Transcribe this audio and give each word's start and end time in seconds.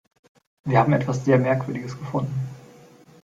Wir 0.63 0.79
haben 0.79 0.93
etwas 0.93 1.25
sehr 1.25 1.37
Merkwürdiges 1.37 1.95
gefunden. 1.95 2.33